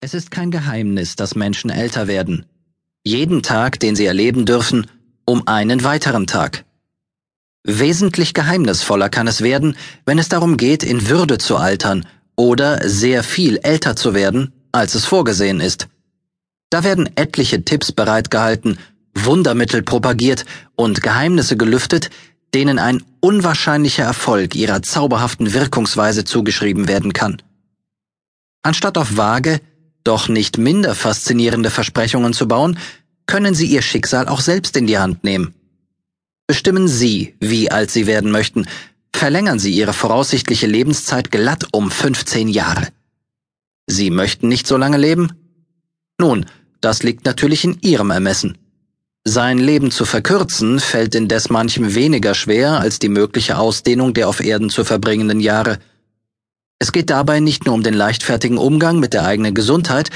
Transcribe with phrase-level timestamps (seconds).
[0.00, 2.46] Es ist kein Geheimnis, dass Menschen älter werden.
[3.02, 4.86] Jeden Tag, den sie erleben dürfen,
[5.24, 6.64] um einen weiteren Tag.
[7.64, 9.76] Wesentlich geheimnisvoller kann es werden,
[10.06, 12.06] wenn es darum geht, in Würde zu altern
[12.36, 15.88] oder sehr viel älter zu werden, als es vorgesehen ist.
[16.70, 18.78] Da werden etliche Tipps bereitgehalten,
[19.14, 20.44] Wundermittel propagiert
[20.76, 22.10] und Geheimnisse gelüftet,
[22.54, 27.42] denen ein unwahrscheinlicher Erfolg ihrer zauberhaften Wirkungsweise zugeschrieben werden kann.
[28.62, 29.60] Anstatt auf vage,
[30.08, 32.78] doch nicht minder faszinierende Versprechungen zu bauen,
[33.26, 35.54] können Sie Ihr Schicksal auch selbst in die Hand nehmen.
[36.46, 38.66] Bestimmen Sie, wie alt Sie werden möchten,
[39.14, 42.88] verlängern Sie Ihre voraussichtliche Lebenszeit glatt um 15 Jahre.
[43.86, 45.32] Sie möchten nicht so lange leben?
[46.18, 46.46] Nun,
[46.80, 48.56] das liegt natürlich in Ihrem Ermessen.
[49.24, 54.40] Sein Leben zu verkürzen fällt indes manchem weniger schwer als die mögliche Ausdehnung der auf
[54.40, 55.78] Erden zu verbringenden Jahre.
[56.78, 60.10] Es geht dabei nicht nur um den leichtfertigen Umgang mit der eigenen Gesundheit,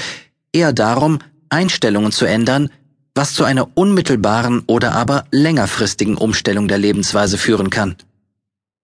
[0.53, 2.69] eher darum, Einstellungen zu ändern,
[3.15, 7.95] was zu einer unmittelbaren oder aber längerfristigen Umstellung der Lebensweise führen kann.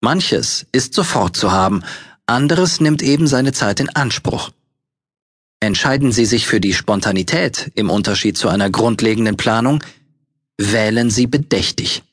[0.01, 1.83] Manches ist sofort zu haben,
[2.25, 4.51] anderes nimmt eben seine Zeit in Anspruch.
[5.61, 9.83] Entscheiden Sie sich für die Spontanität im Unterschied zu einer grundlegenden Planung,
[10.57, 12.03] wählen Sie bedächtig.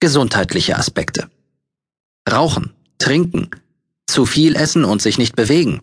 [0.00, 1.30] Gesundheitliche Aspekte.
[2.28, 2.72] Rauchen
[3.02, 3.50] Trinken,
[4.06, 5.80] zu viel essen und sich nicht bewegen.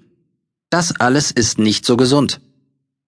[0.70, 2.40] Das alles ist nicht so gesund.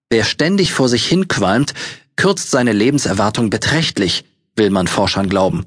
[0.09, 1.73] Wer ständig vor sich hin qualmt,
[2.17, 4.25] kürzt seine Lebenserwartung beträchtlich,
[4.57, 5.65] will man Forschern glauben.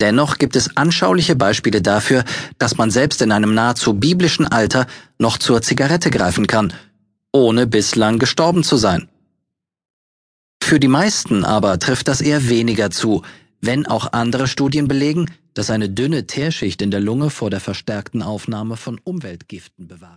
[0.00, 2.22] Dennoch gibt es anschauliche Beispiele dafür,
[2.58, 4.86] dass man selbst in einem nahezu biblischen Alter
[5.18, 6.72] noch zur Zigarette greifen kann,
[7.32, 9.08] ohne bislang gestorben zu sein.
[10.62, 13.22] Für die meisten aber trifft das eher weniger zu,
[13.60, 18.22] wenn auch andere Studien belegen, dass eine dünne Teerschicht in der Lunge vor der verstärkten
[18.22, 20.16] Aufnahme von Umweltgiften bewahrt.